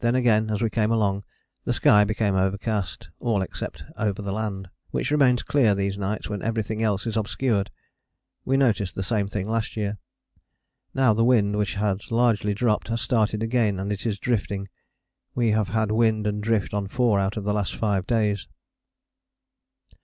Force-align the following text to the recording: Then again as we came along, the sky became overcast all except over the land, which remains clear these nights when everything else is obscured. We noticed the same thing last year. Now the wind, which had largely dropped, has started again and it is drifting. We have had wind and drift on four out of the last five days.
Then 0.00 0.16
again 0.16 0.50
as 0.50 0.60
we 0.62 0.68
came 0.68 0.90
along, 0.90 1.22
the 1.62 1.72
sky 1.72 2.02
became 2.02 2.34
overcast 2.34 3.08
all 3.20 3.40
except 3.40 3.84
over 3.96 4.20
the 4.20 4.32
land, 4.32 4.68
which 4.90 5.12
remains 5.12 5.44
clear 5.44 5.76
these 5.76 5.96
nights 5.96 6.28
when 6.28 6.42
everything 6.42 6.82
else 6.82 7.06
is 7.06 7.16
obscured. 7.16 7.70
We 8.44 8.56
noticed 8.56 8.96
the 8.96 9.04
same 9.04 9.28
thing 9.28 9.48
last 9.48 9.76
year. 9.76 9.98
Now 10.92 11.14
the 11.14 11.22
wind, 11.24 11.56
which 11.56 11.74
had 11.74 12.10
largely 12.10 12.52
dropped, 12.52 12.88
has 12.88 13.00
started 13.00 13.44
again 13.44 13.78
and 13.78 13.92
it 13.92 14.06
is 14.06 14.18
drifting. 14.18 14.68
We 15.36 15.50
have 15.52 15.68
had 15.68 15.92
wind 15.92 16.26
and 16.26 16.42
drift 16.42 16.74
on 16.74 16.88
four 16.88 17.20
out 17.20 17.36
of 17.36 17.44
the 17.44 17.54
last 17.54 17.76
five 17.76 18.08
days. 18.08 18.48